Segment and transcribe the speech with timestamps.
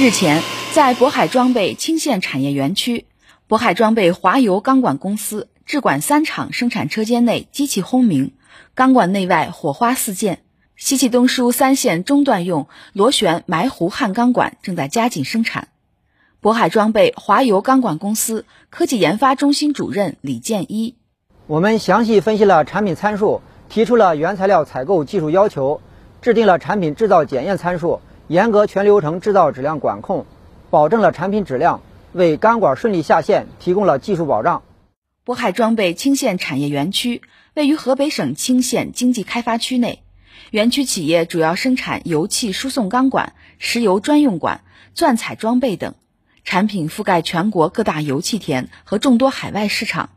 [0.00, 3.06] 日前，在渤海装备青县产业园区，
[3.48, 8.30] 渤海装备华油钢管公司制管三厂生产车间内机器轰鸣，
[8.76, 10.38] 钢管内外火花四溅。
[10.76, 15.66] 西气东输三线中段用螺旋埋弧焊钢管正在加紧生产。
[16.40, 20.94] 渤海装备华油钢管公司科技研发中心主任李建一：
[21.48, 25.80] 我们详细分析了产品参数，提出了原材料采购技术要求，
[26.22, 28.00] 制定了产品制造检验参数。
[28.28, 30.26] 严格全流程制造质量管控，
[30.68, 31.80] 保证了产品质量，
[32.12, 34.62] 为钢管顺利下线提供了技术保障。
[35.24, 37.22] 渤海装备青县产业园区
[37.54, 40.02] 位于河北省青县经济开发区内，
[40.50, 44.60] 园区企业主要生产油气输送钢管、石油专用管、
[44.92, 45.94] 钻采装备等
[46.44, 50.10] 产品，覆盖全国各大油气田和众多海外市场。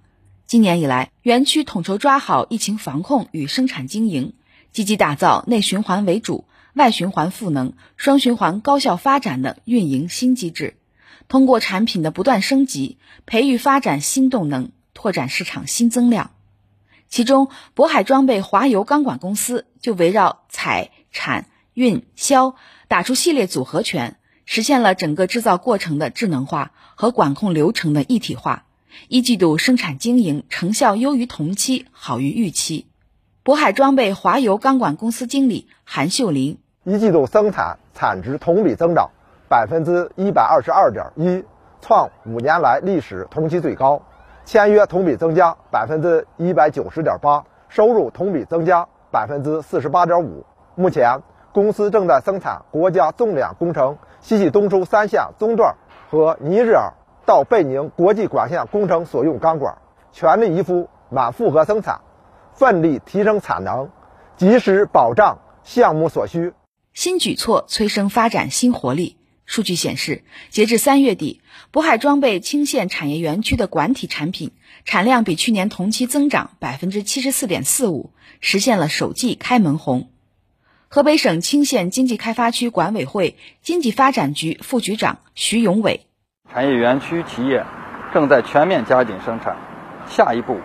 [0.47, 4.33] 今年以来，园区统筹抓好疫情防控与生产经营，
[4.73, 6.43] 积极打造内循环为主。
[6.73, 10.77] 外循环赋能、双循环高效发展的运营新机制，
[11.27, 16.31] 通过产品的不断升级，培育发展新动能，拓展市场新增量。
[17.07, 22.55] 其中，渤海装备华油钢管公司就围绕采、产、运、销，
[22.87, 28.65] 打出系列组合拳，实现了整个制造过程的智能化和管控流程的一体化。
[29.07, 32.87] 一季度生产经营成效优于同期，好于预期。
[33.43, 39.11] 渤海装备华油钢管公司经理韩秀林：一季度生产产值同比增长
[39.47, 41.45] 百分之一百二十二点一，
[41.79, 44.01] 创五年来历史同期最高；
[44.45, 50.43] 签约同比增加百分之一百九十点八，收入同比增加百分之四十八点五。
[50.73, 51.21] 目前，
[51.53, 55.75] 公司正在生产国家重点工程西气东输三线中段
[56.09, 56.93] 和尼日尔
[57.27, 59.77] 到贝宁国际管线工程所用钢管，
[60.11, 61.99] 全力以赴满负荷生产。
[62.53, 63.87] 奋力提升产能，
[64.35, 66.51] 及时保障项目所需。
[66.93, 69.17] 新举措催生发展新活力。
[69.45, 71.41] 数据显示，截至三月底，
[71.73, 74.51] 渤海装备青县产业园区的管体产品
[74.85, 80.09] 产量比去年同期增长百分之七十四点四五，实现了首季开门红。
[80.87, 86.05] 河北省青县经济开发区管委会经济发展局副局长徐永伟：
[86.53, 87.65] 产业园区企业
[88.13, 89.57] 正在全面加紧生产，
[90.09, 90.59] 下一步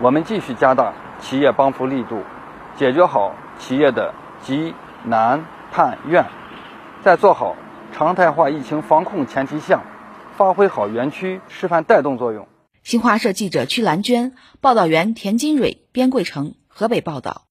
[0.00, 0.94] 我们继续加大。
[1.18, 2.22] 企业帮扶力度，
[2.76, 4.74] 解决好企业的急
[5.04, 5.46] 难
[5.76, 6.24] 盼愿，
[7.04, 7.54] 在做好
[7.92, 9.82] 常态化疫情防控前提下，
[10.34, 12.48] 发挥好园区示范带动作用。
[12.82, 14.32] 新华社记者屈兰娟、
[14.62, 17.45] 报道员田金蕊、边桂成，河北报道。